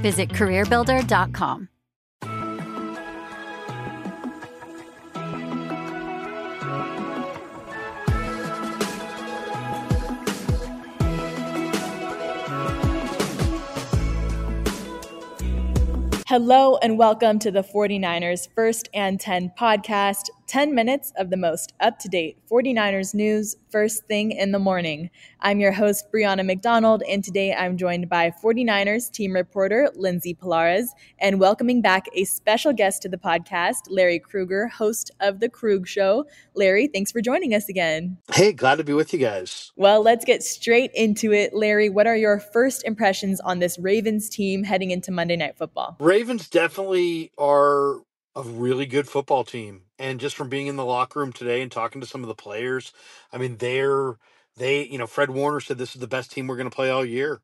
[0.00, 1.68] Visit CareerBuilder.com.
[16.30, 20.30] Hello and welcome to the 49ers First and 10 podcast.
[20.50, 25.08] 10 minutes of the most up to date 49ers news first thing in the morning.
[25.38, 30.92] I'm your host, Brianna McDonald, and today I'm joined by 49ers team reporter Lindsay Pelas
[31.20, 35.86] and welcoming back a special guest to the podcast, Larry Krueger, host of The Krug
[35.86, 36.26] Show.
[36.54, 38.18] Larry, thanks for joining us again.
[38.34, 39.70] Hey, glad to be with you guys.
[39.76, 41.54] Well, let's get straight into it.
[41.54, 45.96] Larry, what are your first impressions on this Ravens team heading into Monday Night Football?
[46.00, 48.00] Ravens definitely are
[48.36, 49.82] a really good football team.
[49.98, 52.34] And just from being in the locker room today and talking to some of the
[52.34, 52.92] players,
[53.32, 54.16] I mean, they're,
[54.56, 56.90] they, you know, Fred Warner said this is the best team we're going to play
[56.90, 57.40] all year.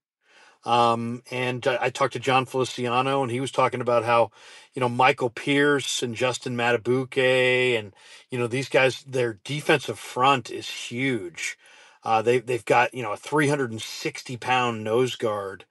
[0.65, 4.33] Um, and I, talked to Jon Feliciano, and he was talking about how,
[4.75, 7.95] you know, Michael Pierce and Justin Madubuike, and
[8.31, 11.56] you know these guys, their defensive front is huge.
[12.03, 15.66] Uh, they they've got you know a 360 pound nose guard,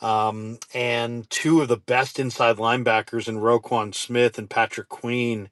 [0.00, 5.50] um, and two of the best inside linebackers in Roquan Smith and Patrick Queen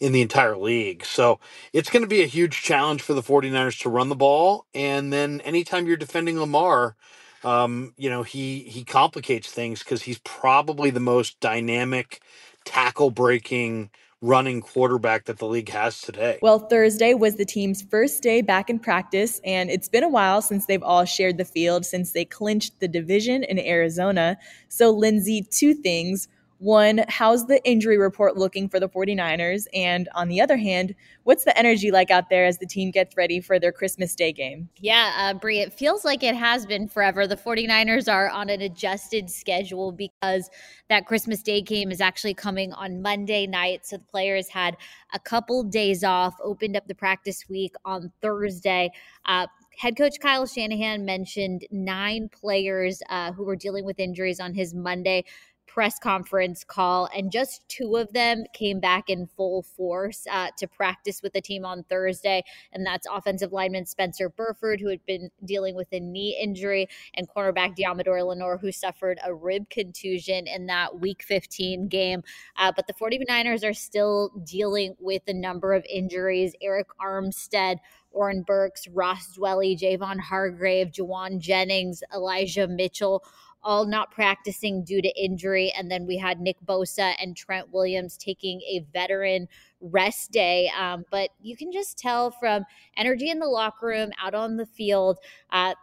[0.00, 1.04] in the entire league.
[1.04, 1.38] So
[1.72, 4.66] it's going to be a huge challenge for the 49ers to run the ball.
[4.74, 6.96] And then anytime you're defending Lamar,
[7.44, 12.22] um, you know, he he complicates things because he's probably the most dynamic
[12.64, 13.90] tackle breaking
[14.24, 16.38] running quarterback that the league has today.
[16.40, 20.40] Well, Thursday was the team's first day back in practice, and it's been a while
[20.40, 24.38] since they've all shared the field since they clinched the division in Arizona.
[24.68, 26.28] So, Lindsay, two things.
[26.64, 29.66] One, how's the injury report looking for the 49ers?
[29.74, 30.94] And on the other hand,
[31.24, 34.32] what's the energy like out there as the team gets ready for their Christmas Day
[34.32, 34.70] game?
[34.80, 37.26] Yeah, uh, Brie, it feels like it has been forever.
[37.26, 40.48] The 49ers are on an adjusted schedule because
[40.88, 43.84] that Christmas Day game is actually coming on Monday night.
[43.84, 44.78] So the players had
[45.12, 48.90] a couple days off, opened up the practice week on Thursday.
[49.26, 54.54] Uh, head coach Kyle Shanahan mentioned nine players uh, who were dealing with injuries on
[54.54, 55.24] his Monday
[55.66, 60.68] press conference call, and just two of them came back in full force uh, to
[60.68, 62.42] practice with the team on Thursday.
[62.72, 67.28] And that's offensive lineman Spencer Burford, who had been dealing with a knee injury, and
[67.28, 72.22] cornerback Deommodo Lenoir, who suffered a rib contusion in that week 15 game.
[72.56, 76.54] Uh, but the 49ers are still dealing with a number of injuries.
[76.62, 77.78] Arik Armstead,
[78.14, 83.24] Oren Burks, Ross Dwelley, Javon Hargrave, Jauan Jennings, Elijah Mitchell
[83.64, 85.72] all not practicing due to injury.
[85.76, 89.48] And then we had Nick Bosa and Trent Williams taking a veteran
[89.80, 90.70] rest day.
[90.78, 92.64] Um, but you can just tell from
[92.96, 95.18] energy in the locker room, out on the field,
[95.50, 95.74] uh,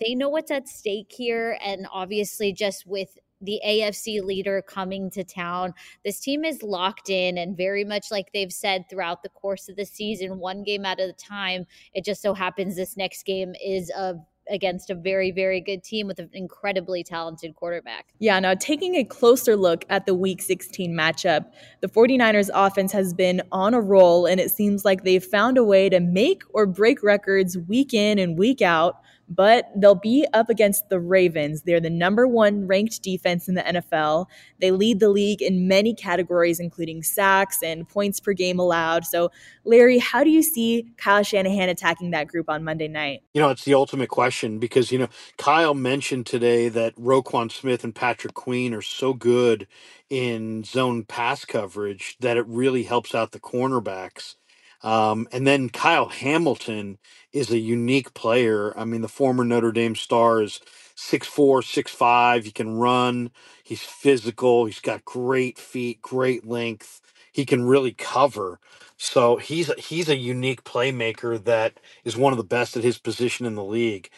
[0.00, 1.58] they know what's at stake here.
[1.64, 5.74] And obviously, just with the AFC leader coming to town.
[6.04, 9.76] This team is locked in and very much like they've said throughout the course of
[9.76, 11.66] the season, one game at a time.
[11.92, 14.14] It just so happens this next game is a
[14.50, 18.06] against a very, very good team with an incredibly talented quarterback.
[18.18, 21.46] Yeah, now taking a closer look at the week 16 matchup,
[21.80, 25.64] the 49ers offense has been on a roll, and it seems like they've found a
[25.64, 30.48] way to make or break records week in and week out but they'll be up
[30.48, 31.62] against the Ravens.
[31.62, 34.26] They're the number one ranked defense in the NFL.
[34.60, 39.04] They lead the league in many categories, including sacks and points per game allowed.
[39.04, 39.30] So,
[39.64, 43.22] Larry, how do you see Kyle Shanahan attacking that group on Monday night?
[43.34, 45.08] You know, it's the ultimate question because, you know,
[45.38, 49.66] Kyle mentioned today that Roquan Smith and Patrick Queen are so good
[50.08, 54.36] in zone pass coverage that it really helps out the cornerbacks.
[54.82, 56.98] Um, and then Kyle Hamilton
[57.32, 58.76] is a unique player.
[58.78, 60.60] I mean, the former Notre Dame star is
[60.94, 62.44] six four, six five.
[62.44, 63.30] He can run.
[63.64, 64.66] He's physical.
[64.66, 67.00] He's got great feet, great length.
[67.32, 68.60] He can really cover.
[68.96, 73.46] So he's he's a unique playmaker that is one of the best at his position
[73.46, 74.10] in the league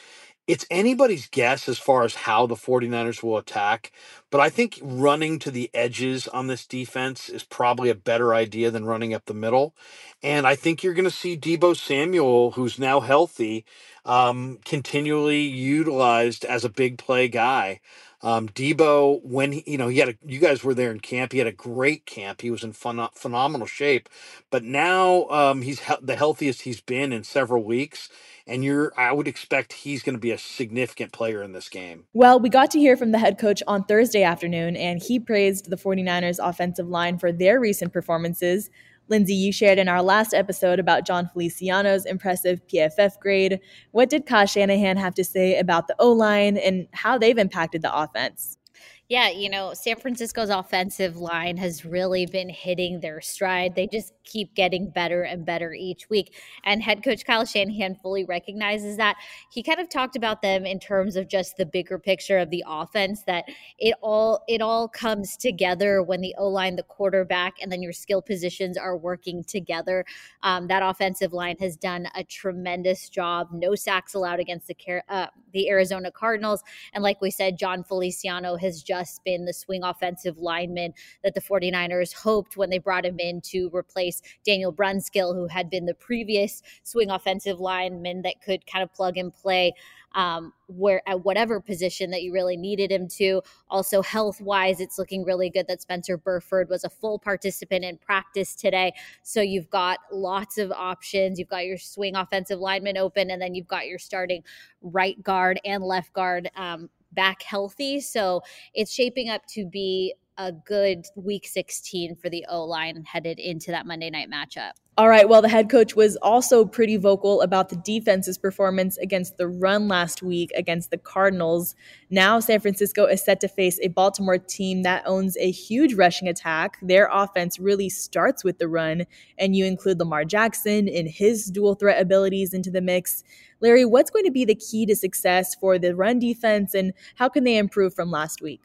[0.49, 3.93] it's anybody's guess as far as how the 49ers will attack,
[4.33, 8.73] but I think running to the edges on this defense is probably a better idea
[8.73, 9.77] than running up the middle.
[10.23, 13.67] And I think you're going to see Deebo Samuel, who's now healthy,
[14.06, 17.81] um, continually utilized as a big play guy.
[18.23, 21.33] Um, Deebo, when he, you know, he had a, you guys were there in camp.
[21.33, 22.43] He had a great camp.
[22.43, 24.11] He was in phen- phenomenal shape,
[24.50, 28.11] but now um, he's he- the healthiest he's been in several weeks
[28.49, 32.05] and you're I would expect he's going to be a significant player in this game.
[32.15, 35.71] Well, we got to hear from the head coach on Thursday afternoon and he praised
[35.71, 38.71] the 49ers offensive line for their recent performances.
[39.09, 43.61] Lindsay, you shared in our last episode about Jon Feliciano's impressive PFF grade.
[43.93, 47.83] What did Kyle Shanahan have to say about the O line and how they've impacted
[47.83, 48.59] the offense?
[49.08, 53.75] Yeah, you know, San Francisco's offensive line has really been hitting their stride.
[53.75, 56.34] They just keep getting better and better each week.
[56.62, 59.16] And head coach Kyle Shanahan fully recognizes that.
[59.50, 62.62] He kind of talked about them in terms of just the bigger picture of the
[62.66, 63.46] offense that
[63.78, 68.20] it all it all comes together when the O-line, the quarterback, and then your skill
[68.20, 70.04] positions are working together.
[70.43, 73.49] Um, that offensive line has done a tremendous job.
[73.52, 74.76] No sacks allowed against the
[75.08, 76.62] uh, the Arizona Cardinals.
[76.93, 81.35] And like we said, Jon Feliciano has just just been the swing offensive lineman that
[81.35, 85.87] the 49ers hoped when they brought him in to replace Daniel Brunskill, who had been
[85.87, 89.75] the previous swing offensive lineman that could kind of plug and play
[90.15, 93.43] um, where at whatever position that you really needed him to.
[93.71, 97.99] Also, health wise, it's looking really good that Spencer Burford was a full participant in
[97.99, 98.93] practice today.
[99.23, 101.39] So you've got lots of options.
[101.39, 104.43] You've got your swing offensive lineman open, and then you've got your starting
[104.83, 108.00] right guard and left guard um, back healthy.
[108.00, 108.43] So
[108.75, 113.72] it's shaping up to be a good week 16 for the O line headed into
[113.72, 114.72] that Monday night matchup.
[114.99, 115.29] All right.
[115.29, 119.87] Well, the head coach was also pretty vocal about the defense's performance against the run
[119.87, 121.77] last week against the Cardinals.
[122.11, 126.27] Now, San Francisco is set to face a Baltimore team that owns a huge rushing
[126.27, 126.79] attack.
[126.83, 129.06] Their offense really starts with the run,
[129.39, 133.23] and you include Lamar Jackson and his dual threat abilities into the mix.
[133.61, 137.29] Larry, what's going to be the key to success for the run defense, and how
[137.29, 138.62] can they improve from last week?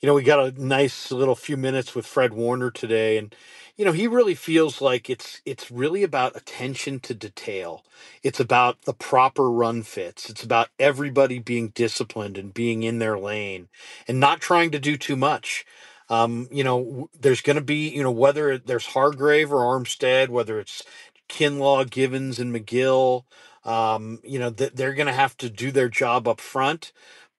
[0.00, 3.34] You know, we got a nice little few minutes with Fred Warner today, and
[3.76, 7.84] you know he really feels like it's it's really about attention to detail.
[8.22, 10.28] It's about the proper run fits.
[10.28, 13.68] It's about everybody being disciplined and being in their lane
[14.08, 15.64] and not trying to do too much.
[16.08, 20.58] Um, you know there's going to be you know whether there's hargrave or armstead whether
[20.60, 20.82] it's
[21.28, 23.24] kinlaw givens and mcgill
[23.64, 26.92] um, you know they're going to have to do their job up front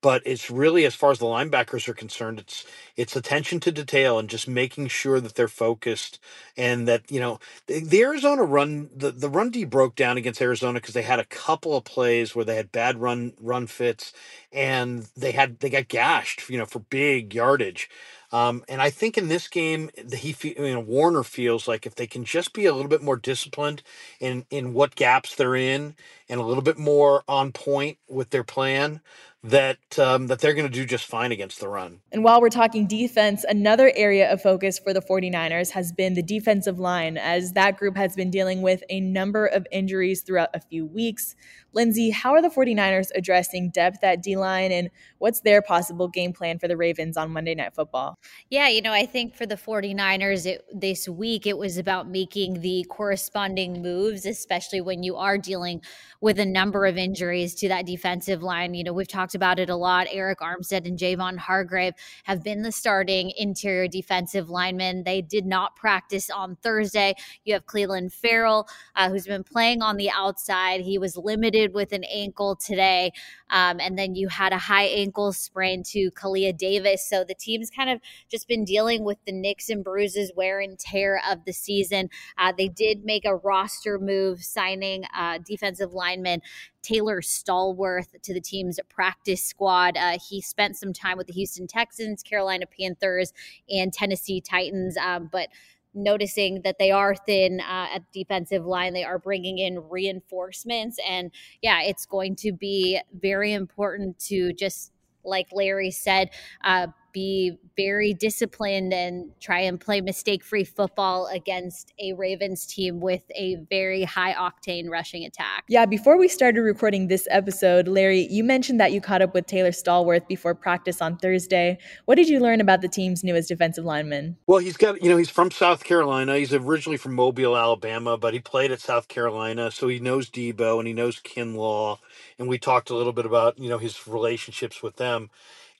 [0.03, 2.65] but it's really as far as the linebackers are concerned it's
[2.97, 6.19] it's attention to detail and just making sure that they're focused
[6.57, 10.43] and that you know the, the arizona run the, the run d broke down against
[10.43, 14.13] arizona because they had a couple of plays where they had bad run run fits
[14.53, 17.89] and they had they got gashed you know for big yardage.
[18.31, 21.95] Um, and I think in this game, the, he you know Warner feels like if
[21.95, 23.83] they can just be a little bit more disciplined
[24.21, 25.95] in in what gaps they're in,
[26.29, 29.01] and a little bit more on point with their plan,
[29.43, 31.99] that um, that they're going to do just fine against the run.
[32.11, 36.23] And while we're talking defense, another area of focus for the 49ers has been the
[36.23, 40.61] defensive line, as that group has been dealing with a number of injuries throughout a
[40.61, 41.35] few weeks.
[41.73, 44.89] Lindsay, how are the 49ers addressing depth at D line and
[45.23, 48.19] what's their possible game plan for the Ravens on Monday Night Football?
[48.49, 52.59] Yeah, you know, I think for the 49ers it, this week, it was about making
[52.59, 55.81] the corresponding moves, especially when you are dealing
[56.19, 58.73] with a number of injuries to that defensive line.
[58.73, 60.07] You know, we've talked about it a lot.
[60.07, 61.93] Arik Armstead and Javon Hargrave
[62.25, 65.05] have been the starting interior defensive linemen.
[65.05, 67.13] They did not practice on Thursday.
[67.45, 70.81] You have Clelin Ferrell, uh, who's been playing on the outside.
[70.81, 73.13] He was limited with an ankle today.
[73.53, 77.07] Um, and then you had a high ankle sprain to Kalia Davis.
[77.07, 80.77] So the team's kind of just been dealing with the nicks and bruises, wear and
[80.77, 82.09] tear of the season.
[82.37, 86.41] Uh, they did make a roster move, signing uh, defensive lineman
[86.81, 89.97] Taylor Stallworth to the team's practice squad.
[89.97, 93.33] Uh, he spent some time with the Houston Texans, Carolina Panthers,
[93.69, 95.47] and Tennessee Titans, um, but
[95.93, 98.93] noticing that they are thin uh, at defensive line.
[98.93, 100.99] They are bringing in reinforcements.
[101.07, 101.31] And
[101.61, 104.91] yeah, it's going to be very important to just,
[105.23, 106.29] like Larry said,
[106.63, 112.99] uh, be very disciplined and try and play mistake free football against a Ravens team
[112.99, 115.63] with a very high octane rushing attack.
[115.69, 119.45] Yeah, before we started recording this episode, Larry, you mentioned that you caught up with
[119.45, 121.77] Taylor Stallworth before practice on Thursday.
[122.05, 124.37] What did you learn about the team's newest defensive lineman?
[124.47, 126.37] Well, he's got, you know, he's from South Carolina.
[126.37, 130.79] He's originally from Mobile, Alabama, but he played at South Carolina, so he knows Deebo
[130.79, 131.99] and he knows Kinlaw.
[132.39, 135.29] And we talked a little bit about, you know, his relationships with them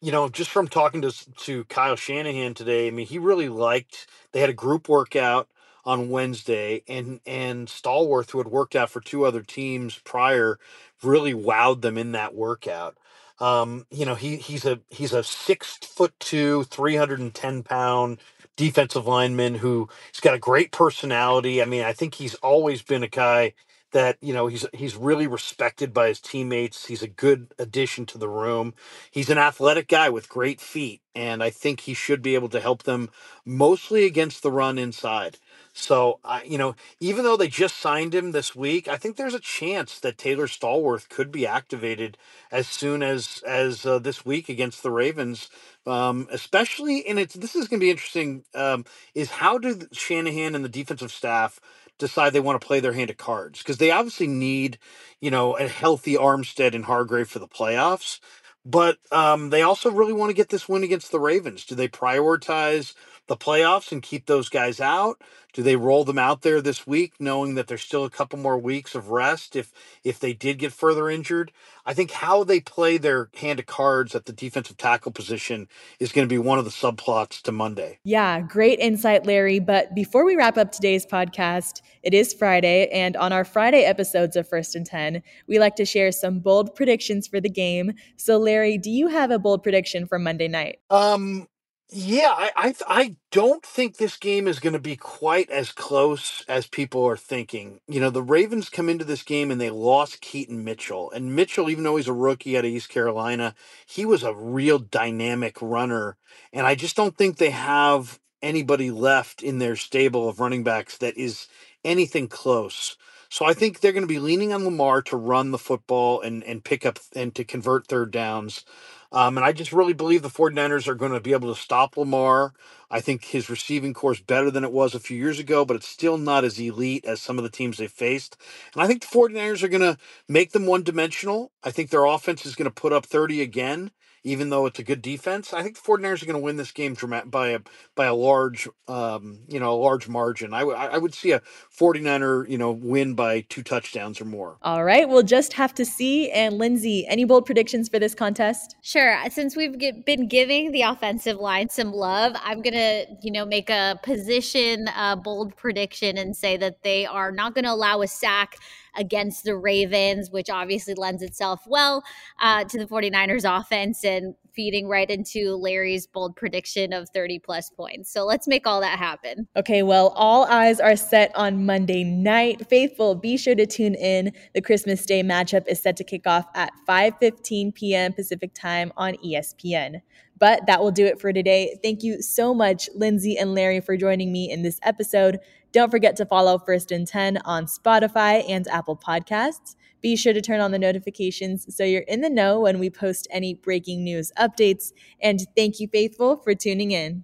[0.03, 1.13] you know, just from talking to
[1.45, 4.07] to Kyle Shanahan today, I mean, he really liked.
[4.33, 5.50] They had a group workout
[5.86, 10.60] on Wednesday, and and Stallworth, who had worked out for two other teams prior,
[11.03, 12.98] really wowed them in that workout.
[13.39, 17.63] Um, you know, he he's a he's a six foot two, three hundred and ten
[17.63, 18.19] pound
[18.57, 21.62] defensive lineman who he's got a great personality.
[21.62, 23.55] I mean, I think he's always been a guy
[23.93, 26.88] that you know he's he's really respected by his teammates.
[26.88, 28.75] He's a good addition to the room.
[29.12, 32.62] He's an athletic guy with great feet, and I think he should be able to
[32.62, 33.12] help them
[33.45, 35.39] mostly against the run inside.
[35.73, 39.35] So, I you know, even though they just signed him this week, I think there's
[39.35, 42.17] a chance that Taylor Stallworth could be activated
[42.51, 45.50] as soon as as uh, this week against the Ravens.
[45.88, 48.45] Um, especially, and it's this is going to be interesting.
[48.55, 48.85] Um,
[49.15, 51.59] is how do Shanahan and the defensive staff
[52.00, 54.79] decide they want to play their hand of cards because they obviously need,
[55.21, 58.19] you know, a healthy Armstead and Hargrave for the playoffs.
[58.65, 61.65] But um, they also really want to get this win against the Ravens.
[61.65, 62.93] Do they prioritize
[63.27, 65.21] the playoffs and keep those guys out?
[65.53, 68.57] Do they roll them out there this week, knowing that there's still a couple more
[68.57, 69.71] weeks of rest if
[70.03, 71.51] if they did get further injured?
[71.85, 75.67] I think how they play their hand of cards at the defensive tackle position
[75.99, 77.99] is going to be one of the subplots to Monday.
[78.03, 79.59] Yeah, great insight, Larry.
[79.59, 84.35] But before we wrap up today's podcast, it is Friday, and on our Friday episodes
[84.35, 87.93] of First and Ten, we like to share some bold predictions for the game.
[88.17, 90.79] So, Larry, do you have a bold prediction for Monday night?
[90.89, 91.47] Um,
[91.93, 96.43] yeah, I, I I don't think this game is going to be quite as close
[96.47, 97.81] as people are thinking.
[97.88, 101.69] You know, the Ravens come into this game and they lost Keaton Mitchell, and Mitchell,
[101.69, 106.17] even though he's a rookie out of East Carolina, he was a real dynamic runner,
[106.51, 110.97] and I just don't think they have anybody left in their stable of running backs
[110.97, 111.47] that is
[111.85, 112.97] anything close.
[113.29, 116.43] So I think they're going to be leaning on Lamar to run the football and
[116.43, 118.65] and pick up and to convert third downs.
[119.13, 121.98] Um, and I just really believe the 49ers are going to be able to stop
[121.98, 122.53] Lamar.
[122.91, 125.75] I think his receiving corps is better than it was a few years ago, but
[125.77, 128.38] it's still not as elite as some of the teams they faced.
[128.74, 131.51] And I think the 49ers are going to make them one dimensional.
[131.63, 133.91] I think their offense is going to put up 30 again
[134.23, 135.53] even though it's a good defense.
[135.53, 137.59] I think the 49ers are going to win this game by a
[137.95, 140.53] by a large um, you know, a large margin.
[140.53, 141.41] I, w- I would see a
[141.77, 144.57] 49er, you know, win by two touchdowns or more.
[144.61, 146.31] All right, we'll just have to see.
[146.31, 148.75] And Lindsay, any bold predictions for this contest?
[148.81, 149.17] Sure.
[149.29, 153.69] Since we've been giving the offensive line some love, I'm going to, you know, make
[153.69, 158.07] a position uh, bold prediction and say that they are not going to allow a
[158.07, 158.57] sack
[158.95, 162.03] against the Ravens, which obviously lends itself well
[162.39, 167.69] uh, to the 49ers offense and feeding right into Larry's bold prediction of 30 plus
[167.69, 168.12] points.
[168.12, 169.47] So let's make all that happen.
[169.55, 172.67] Okay, well, all eyes are set on Monday night.
[172.69, 174.31] Faithful, be sure to tune in.
[174.53, 178.13] The Christmas Day matchup is set to kick off at 5:15 p.m.
[178.13, 180.01] Pacific time on ESPN.
[180.39, 181.77] But that will do it for today.
[181.81, 185.39] Thank you so much, Lindsay and Larry, for joining me in this episode.
[185.73, 189.75] Don't forget to follow First and 10 on Spotify and Apple Podcasts.
[190.01, 193.27] Be sure to turn on the notifications so you're in the know when we post
[193.31, 194.93] any breaking news updates.
[195.19, 197.23] And thank you, Faithful, for tuning in.